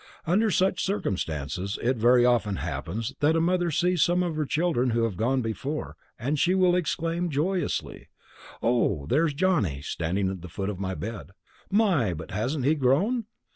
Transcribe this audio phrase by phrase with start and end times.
[0.25, 4.89] Under such circumstances it very often happens that a mother sees some of her children
[4.89, 8.07] who have gone before, and she will exclaim joyously:
[8.63, 11.33] Oh, there is Johnny standing at the foot of my bed;
[11.69, 13.25] my but hasn't he grown!